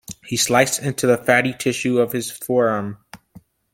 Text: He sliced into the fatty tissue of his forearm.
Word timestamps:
He 0.25 0.35
sliced 0.35 0.79
into 0.81 1.05
the 1.05 1.15
fatty 1.19 1.53
tissue 1.53 1.99
of 1.99 2.11
his 2.11 2.31
forearm. 2.31 3.05